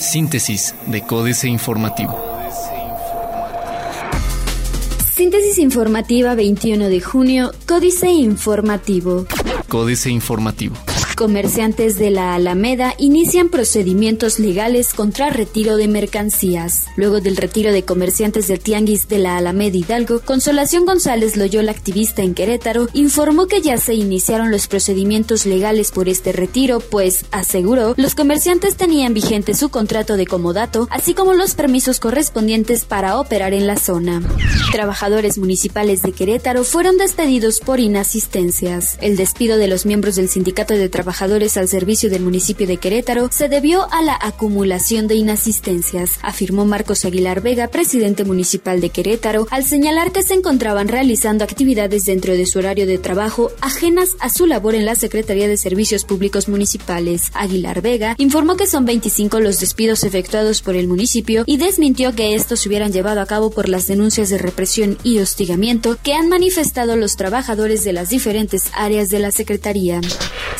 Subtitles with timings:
[0.00, 2.18] Síntesis de Códice Informativo.
[5.14, 9.26] Síntesis informativa 21 de junio, Códice Informativo.
[9.68, 10.76] Códice Informativo.
[11.18, 16.84] Comerciantes de la Alameda inician procedimientos legales contra retiro de mercancías.
[16.94, 22.22] Luego del retiro de comerciantes del Tianguis de la Alameda Hidalgo, Consolación González Loyola, activista
[22.22, 27.94] en Querétaro, informó que ya se iniciaron los procedimientos legales por este retiro, pues, aseguró,
[27.96, 33.54] los comerciantes tenían vigente su contrato de comodato, así como los permisos correspondientes para operar
[33.54, 34.22] en la zona.
[34.70, 38.98] Trabajadores municipales de Querétaro fueron despedidos por inasistencias.
[39.00, 42.76] El despido de los miembros del Sindicato de Trabajadores trabajadores al servicio del municipio de
[42.76, 48.90] Querétaro se debió a la acumulación de inasistencias, afirmó Marcos Aguilar Vega, presidente municipal de
[48.90, 54.16] Querétaro, al señalar que se encontraban realizando actividades dentro de su horario de trabajo ajenas
[54.20, 57.30] a su labor en la Secretaría de Servicios Públicos Municipales.
[57.32, 62.34] Aguilar Vega informó que son 25 los despidos efectuados por el municipio y desmintió que
[62.34, 66.28] estos se hubieran llevado a cabo por las denuncias de represión y hostigamiento que han
[66.28, 70.02] manifestado los trabajadores de las diferentes áreas de la Secretaría.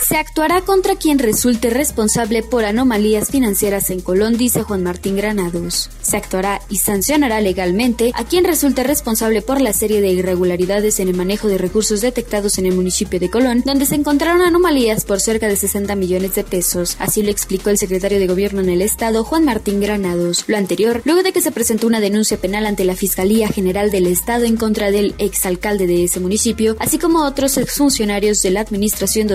[0.08, 5.90] Se actuará contra quien resulte responsable por anomalías financieras en Colón, dice Juan Martín Granados.
[6.00, 11.08] Se actuará y sancionará legalmente a quien resulte responsable por la serie de irregularidades en
[11.08, 15.20] el manejo de recursos detectados en el municipio de Colón, donde se encontraron anomalías por
[15.20, 16.96] cerca de 60 millones de pesos.
[16.98, 20.44] Así lo explicó el secretario de Gobierno en el Estado, Juan Martín Granados.
[20.46, 24.06] Lo anterior, luego de que se presentó una denuncia penal ante la Fiscalía General del
[24.06, 29.28] Estado en contra del exalcalde de ese municipio, así como otros exfuncionarios de la Administración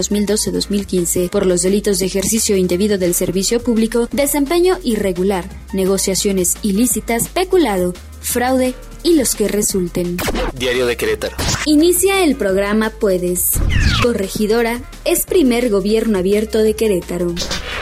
[0.69, 7.94] 2012-2015 por los delitos de ejercicio indebido del servicio público, desempeño irregular, negociaciones ilícitas, peculado,
[8.22, 10.17] fraude y los que resulten.
[10.53, 11.36] Diario de Querétaro.
[11.66, 13.52] Inicia el programa Puedes.
[14.02, 17.34] Corregidora es primer gobierno abierto de Querétaro.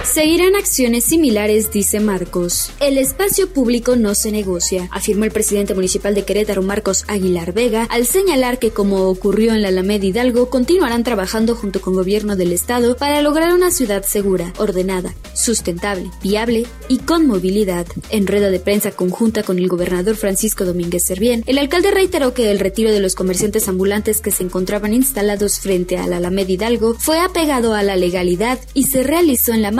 [0.03, 2.71] Seguirán acciones similares, dice Marcos.
[2.79, 7.83] El espacio público no se negocia, afirmó el presidente municipal de Querétaro, Marcos Aguilar Vega,
[7.83, 12.51] al señalar que, como ocurrió en la Alameda Hidalgo, continuarán trabajando junto con gobierno del
[12.51, 17.85] Estado para lograr una ciudad segura, ordenada, sustentable, viable y con movilidad.
[18.09, 22.49] En rueda de prensa conjunta con el gobernador Francisco Domínguez Servién, el alcalde reiteró que
[22.49, 26.95] el retiro de los comerciantes ambulantes que se encontraban instalados frente a la Alameda Hidalgo
[26.95, 29.71] fue apegado a la legalidad y se realizó en la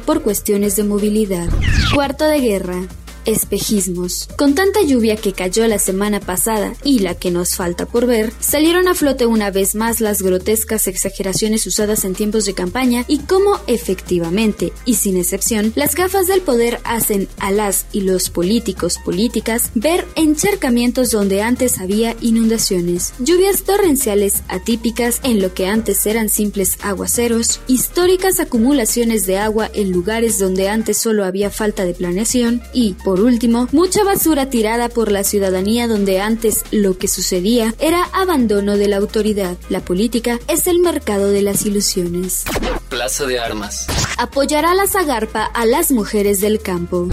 [0.00, 1.48] por cuestiones de movilidad.
[1.94, 2.82] Cuarto de guerra
[3.24, 4.28] espejismos.
[4.36, 8.32] Con tanta lluvia que cayó la semana pasada y la que nos falta por ver,
[8.40, 13.18] salieron a flote una vez más las grotescas exageraciones usadas en tiempos de campaña y
[13.18, 18.98] cómo efectivamente, y sin excepción, las gafas del poder hacen a las y los políticos
[19.04, 26.28] políticas ver encharcamientos donde antes había inundaciones, lluvias torrenciales atípicas en lo que antes eran
[26.28, 32.62] simples aguaceros, históricas acumulaciones de agua en lugares donde antes solo había falta de planeación
[32.72, 38.04] y, por último, mucha basura tirada por la ciudadanía donde antes lo que sucedía era
[38.12, 39.56] abandono de la autoridad.
[39.68, 42.44] La política es el mercado de las ilusiones.
[42.88, 43.86] Plaza de Armas.
[44.18, 47.08] Apoyará la Zagarpa a las mujeres del campo.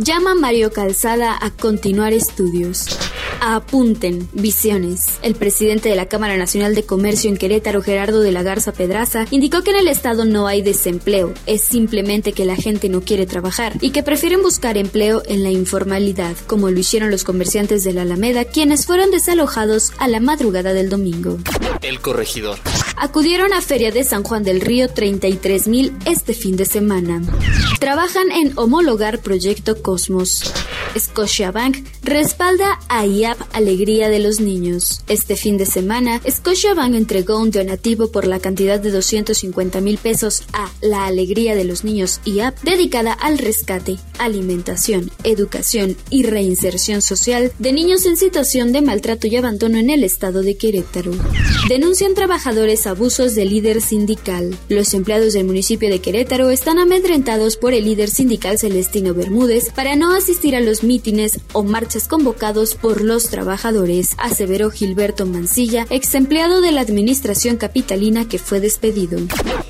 [0.00, 2.86] Llama Mario Calzada a continuar estudios.
[3.40, 5.18] Apunten, visiones.
[5.22, 9.26] El presidente de la Cámara Nacional de Comercio en Querétaro, Gerardo de la Garza Pedraza,
[9.30, 13.26] indicó que en el estado no hay desempleo, es simplemente que la gente no quiere
[13.26, 17.92] trabajar y que prefieren buscar empleo en la informalidad, como lo hicieron los comerciantes de
[17.92, 21.38] la Alameda, quienes fueron desalojados a la madrugada del domingo.
[21.82, 22.58] El corregidor.
[23.00, 27.22] Acudieron a Feria de San Juan del Río 33 mil este fin de semana.
[27.78, 30.52] Trabajan en homologar Proyecto Cosmos.
[30.98, 35.02] Scotiabank respalda a IAP Alegría de los Niños.
[35.06, 40.42] Este fin de semana, Scotiabank entregó un donativo por la cantidad de 250 mil pesos
[40.52, 47.52] a La Alegría de los Niños IAP, dedicada al rescate, alimentación, educación y reinserción social
[47.58, 51.12] de niños en situación de maltrato y abandono en el estado de Querétaro.
[51.68, 54.56] Denuncian trabajadores abusos del líder sindical.
[54.68, 59.94] Los empleados del municipio de Querétaro están amedrentados por el líder sindical Celestino Bermúdez para
[59.94, 66.14] no asistir a los mítines o marchas convocados por los trabajadores, aseveró Gilberto Mancilla, ex
[66.14, 69.20] empleado de la administración capitalina que fue despedido.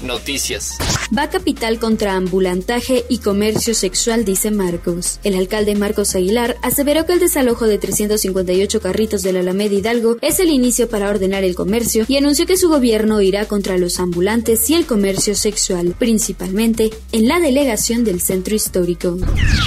[0.02, 0.78] Noticias.
[1.16, 5.20] Va capital contra ambulantaje y comercio sexual, dice Marcos.
[5.24, 10.18] El alcalde Marcos Aguilar aseveró que el desalojo de 358 carritos de la Alameda Hidalgo
[10.20, 13.98] es el inicio para ordenar el comercio y anunció que su gobierno irá contra los
[14.00, 19.16] ambulantes y el comercio sexual, principalmente en la delegación del centro histórico.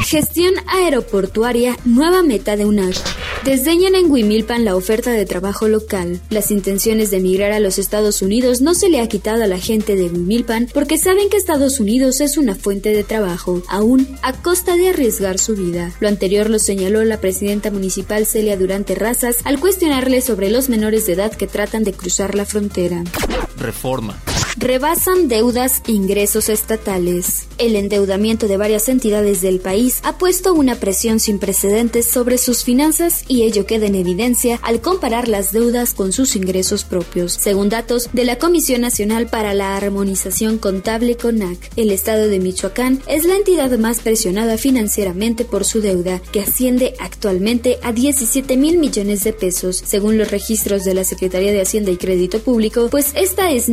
[0.05, 2.95] Gestión aeroportuaria, nueva meta de UNAC.
[3.43, 6.21] Desdeñan en Huimilpan la oferta de trabajo local.
[6.29, 9.57] Las intenciones de emigrar a los Estados Unidos no se le ha quitado a la
[9.57, 14.33] gente de Huimilpan porque saben que Estados Unidos es una fuente de trabajo, aún a
[14.33, 15.93] costa de arriesgar su vida.
[16.01, 21.07] Lo anterior lo señaló la presidenta municipal Celia Durante Razas al cuestionarle sobre los menores
[21.07, 23.03] de edad que tratan de cruzar la frontera.
[23.57, 24.21] Reforma.
[24.57, 27.47] Rebasan deudas e ingresos estatales.
[27.57, 32.63] El endeudamiento de varias entidades del país ha puesto una presión sin precedentes sobre sus
[32.63, 37.31] finanzas y ello queda en evidencia al comparar las deudas con sus ingresos propios.
[37.33, 43.01] Según datos de la Comisión Nacional para la Armonización Contable CONAC, el estado de Michoacán
[43.07, 48.77] es la entidad más presionada financieramente por su deuda, que asciende actualmente a 17 mil
[48.79, 53.11] millones de pesos, según los registros de la Secretaría de Hacienda y Crédito Público, pues
[53.15, 53.69] esta es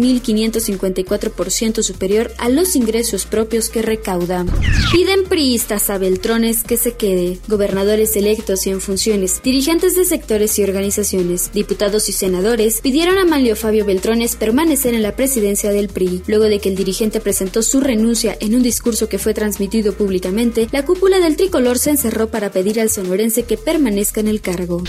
[0.78, 4.44] 1.554% superior a los ingresos propios que recauda.
[4.92, 10.58] Piden priistas a Beltrones que se quede, gobernadores electos y en funciones, dirigentes de sectores
[10.58, 15.88] y organizaciones, diputados y senadores pidieron a Manlio Fabio Beltrones permanecer en la presidencia del
[15.88, 16.22] PRI.
[16.26, 20.68] Luego de que el dirigente presentó su renuncia en un discurso que fue transmitido públicamente,
[20.72, 24.82] la cúpula del tricolor se encerró para pedir al sonorense que permanezca en el cargo.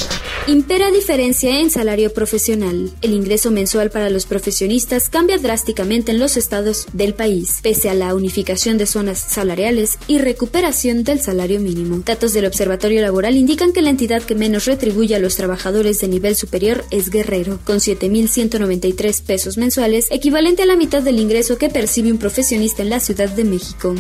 [0.48, 2.92] Impera diferencia en salario profesional.
[3.02, 7.94] El ingreso mensual para los profesionistas cambia drásticamente en los estados del país, pese a
[7.94, 12.02] la unificación de zonas salariales y recuperación del salario mínimo.
[12.06, 16.08] Datos del Observatorio Laboral indican que la entidad que menos retribuye a los trabajadores de
[16.08, 21.70] nivel superior es Guerrero, con 7.193 pesos mensuales, equivalente a la mitad del ingreso que
[21.70, 23.96] percibe un profesionista en la Ciudad de México.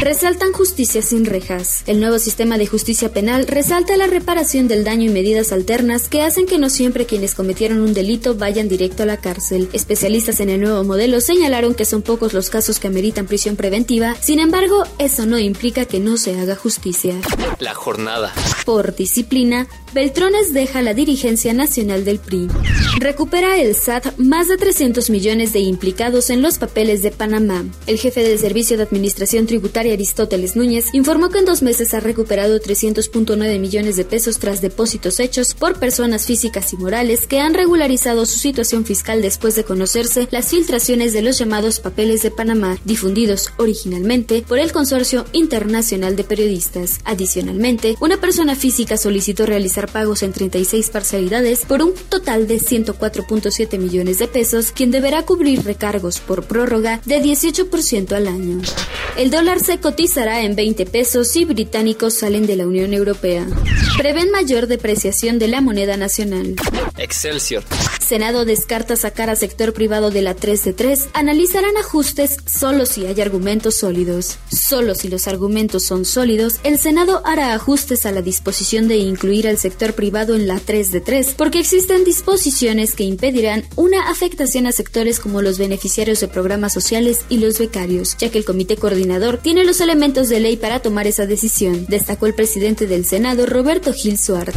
[0.00, 1.82] Resaltan justicia sin rejas.
[1.86, 6.22] El nuevo sistema de justicia penal resalta la reparación del daño y medidas alternas que
[6.22, 9.68] hacen que no siempre quienes cometieron un delito vayan directo a la cárcel.
[9.72, 14.16] Especialistas en el nuevo modelo señalaron que son pocos los casos que ameritan prisión preventiva,
[14.20, 17.14] sin embargo, eso no implica que no se haga justicia.
[17.60, 18.32] La jornada.
[18.64, 22.48] Por disciplina, Beltrones deja la dirigencia nacional del PRI.
[22.98, 27.64] Recupera el SAT más de 300 millones de implicados en los papeles de Panamá.
[27.86, 32.00] El jefe del Servicio de Administración Tributaria Aristóteles Núñez informó que en dos meses ha
[32.00, 37.54] recuperado 300.9 millones de pesos tras depósitos hechos por personas físicas y morales que han
[37.54, 42.78] regularizado su situación fiscal después de conocerse las filtraciones de los llamados papeles de Panamá,
[42.84, 47.00] difundidos originalmente por el Consorcio Internacional de Periodistas.
[47.04, 53.78] Adicionalmente, una persona física solicitó realizar pagos en 36 parcialidades por un total de 104.7
[53.78, 58.60] millones de pesos, quien deberá cubrir recargos por prórroga de 18% al año.
[59.16, 63.46] El dólar se cotizará en 20 pesos y británicos salen de la Unión Europea.
[63.98, 66.54] Prevén mayor depreciación de la moneda nacional.
[66.96, 67.64] Excelsior.
[68.02, 71.08] Senado descarta sacar a sector privado de la 3 de 3.
[71.14, 74.38] Analizarán ajustes solo si hay argumentos sólidos.
[74.50, 79.48] Solo si los argumentos son sólidos, el Senado hará ajustes a la disposición de incluir
[79.48, 84.66] al sector privado en la 3 de 3, porque existen disposiciones que impedirán una afectación
[84.66, 88.76] a sectores como los beneficiarios de programas sociales y los becarios, ya que el comité
[88.76, 93.46] coordinador tiene los elementos de ley para tomar esa decisión, destacó el presidente del Senado,
[93.46, 94.54] Roberto Gil Suárez.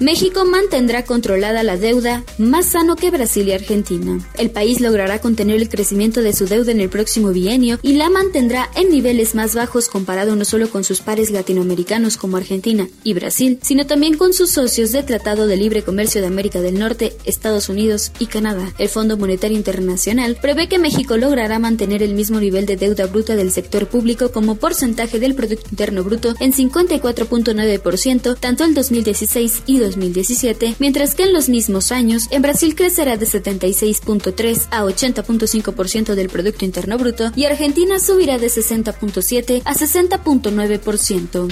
[0.00, 4.18] México mantendrá controlada la deuda más sano que Brasil y Argentina.
[4.38, 8.08] El país logrará contener el crecimiento de su deuda en el próximo bienio y la
[8.08, 13.12] mantendrá en niveles más bajos comparado no solo con sus pares latinoamericanos como Argentina y
[13.12, 17.14] Brasil, sino también con sus socios de Tratado de Libre Comercio de América del Norte,
[17.26, 18.72] Estados Unidos y Canadá.
[18.78, 23.36] El Fondo Monetario Internacional prevé que México logrará mantener el mismo nivel de deuda bruta
[23.36, 29.78] del sector público como porcentaje del Producto Interno Bruto en 54.9% tanto el 2016 y
[29.78, 36.28] 2017, mientras que en los mismos años en Brasil crecerá de 76.3 a 80.5% del
[36.28, 41.48] Producto Interno Bruto y Argentina subirá de 60.7 a 60.9%.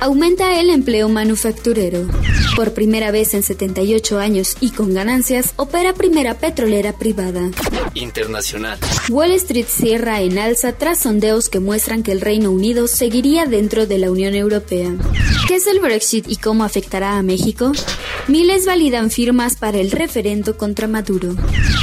[0.00, 2.06] Aumenta el empleo manufacturero.
[2.56, 7.50] Por primera vez en 78 años y con ganancias, opera primera petrolera privada.
[7.94, 8.78] Internacional.
[9.08, 13.86] Wall Street cierra en alza tras sondeos que muestran que el Reino Unido seguiría dentro
[13.86, 14.94] de la Unión Europea.
[15.48, 17.72] ¿Qué es el Brexit y cómo afectará a México?
[18.28, 21.36] Miles validan firmas para el referendo contra Maduro.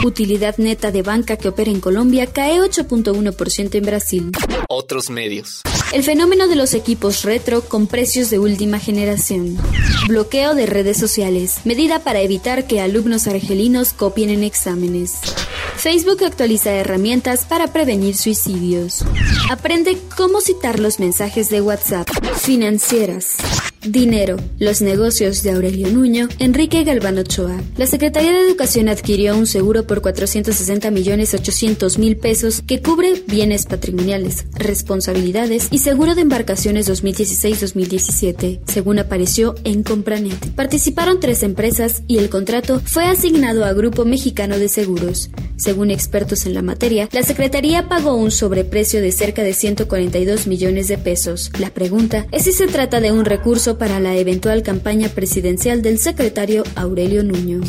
[0.03, 4.31] Utilidad neta de banca que opera en Colombia cae 8.1% en Brasil.
[4.67, 5.61] Otros medios.
[5.93, 9.57] El fenómeno de los equipos retro con precios de última generación.
[10.09, 11.61] Bloqueo de redes sociales.
[11.63, 15.21] Medida para evitar que alumnos argelinos copien en exámenes.
[15.77, 19.05] Facebook actualiza herramientas para prevenir suicidios.
[19.49, 22.09] Aprende cómo citar los mensajes de WhatsApp.
[22.35, 23.37] Financieras.
[23.85, 24.37] Dinero.
[24.59, 27.61] Los negocios de Aurelio Nuño, Enrique Galván Ochoa.
[27.77, 33.23] La Secretaría de Educación adquirió un seguro por 460 millones 800 mil pesos que cubre
[33.27, 40.53] bienes patrimoniales, responsabilidades y seguro de embarcaciones 2016-2017, según apareció en Compranet.
[40.55, 45.29] Participaron tres empresas y el contrato fue asignado a Grupo Mexicano de Seguros.
[45.63, 50.89] Según expertos en la materia, la Secretaría pagó un sobreprecio de cerca de 142 millones
[50.89, 51.51] de pesos.
[51.57, 55.99] La pregunta es si se trata de un recurso para la eventual campaña presidencial del
[55.99, 57.61] secretario Aurelio Nuño.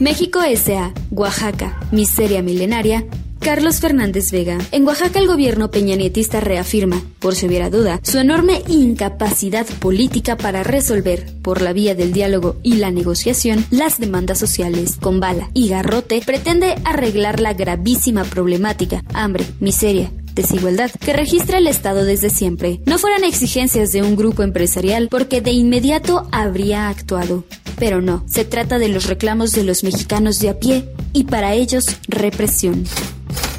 [0.00, 0.92] México S.A.
[1.12, 3.06] Oaxaca, miseria milenaria,
[3.42, 4.56] Carlos Fernández Vega.
[4.70, 10.62] En Oaxaca el gobierno peñanietista reafirma, por si hubiera duda, su enorme incapacidad política para
[10.62, 14.96] resolver, por la vía del diálogo y la negociación, las demandas sociales.
[15.00, 21.66] Con bala y garrote pretende arreglar la gravísima problemática, hambre, miseria, desigualdad que registra el
[21.66, 22.80] Estado desde siempre.
[22.86, 27.44] No fueran exigencias de un grupo empresarial porque de inmediato habría actuado.
[27.76, 31.54] Pero no, se trata de los reclamos de los mexicanos de a pie y para
[31.54, 32.84] ellos represión.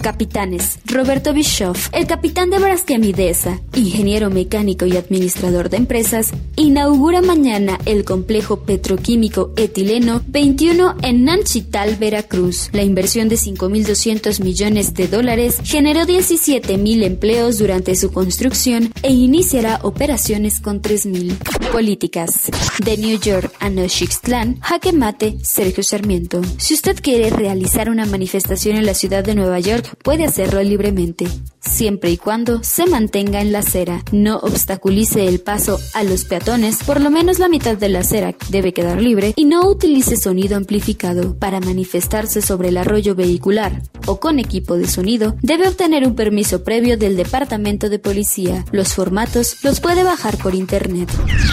[0.04, 0.80] Capitanes.
[0.86, 7.80] Roberto Bischoff, el capitán de Braskem Midesa, ingeniero mecánico y administrador de empresas, inaugura mañana
[7.86, 12.70] el complejo petroquímico etileno 21 en Nanchital, Veracruz.
[12.74, 19.80] La inversión de 5.200 millones de dólares generó 17.000 empleos durante su construcción e iniciará
[19.84, 21.72] operaciones con 3.000.
[21.72, 22.52] Políticas.
[22.84, 26.42] De New York a Nochixtlán, jaque mate, Sergio Sarmiento.
[26.58, 31.26] Si usted quiere realizar una manifestación en la ciudad de Nueva York, puede hacerlo libremente,
[31.64, 36.84] siempre y cuando se mantenga en la acera, no obstaculice el paso a los peatones,
[36.84, 40.58] por lo menos la mitad de la acera debe quedar libre y no utilice sonido
[40.58, 41.38] amplificado.
[41.38, 46.64] Para manifestarse sobre el arroyo vehicular o con equipo de sonido, debe obtener un permiso
[46.64, 48.66] previo del Departamento de Policía.
[48.72, 51.10] Los formatos los puede bajar por internet.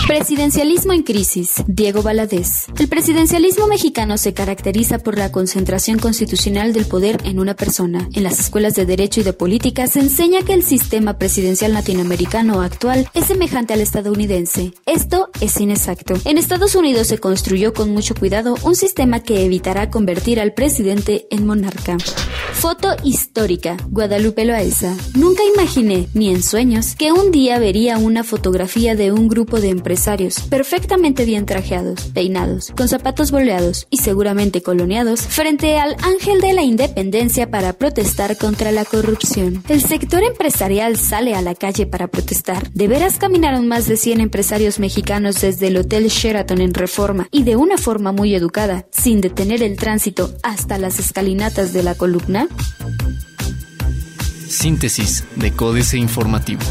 [0.06, 1.62] Presidencialismo en crisis.
[1.66, 2.66] Diego Valadez.
[2.78, 8.08] El presidencialismo mexicano se caracteriza por la concentración constitucional del poder en una persona.
[8.12, 12.62] En las escuelas de Derecho y de Política se enseña que el sistema presidencial latinoamericano
[12.62, 14.72] actual es semejante al estadounidense.
[14.86, 16.14] Esto es inexacto.
[16.24, 21.26] En Estados Unidos se construyó con mucho cuidado un sistema que evitará convertir al presidente
[21.30, 21.98] en monarca.
[22.52, 23.76] Foto histórica.
[23.88, 24.94] Guadalupe Loaiza.
[25.14, 29.70] Nunca imaginé, ni en sueños, que un día vería una fotografía de un grupo de
[29.70, 36.52] empresarios perfectamente bien trajeados, peinados, con zapatos boleados y seguramente coloneados frente al ángel de
[36.52, 39.62] la independencia para protestar contra la corrupción.
[39.90, 42.70] Sector empresarial sale a la calle para protestar.
[42.70, 47.42] De veras caminaron más de 100 empresarios mexicanos desde el Hotel Sheraton en Reforma y
[47.42, 52.46] de una forma muy educada, sin detener el tránsito hasta las escalinatas de la columna.
[54.46, 56.62] Síntesis de Códice Informativo.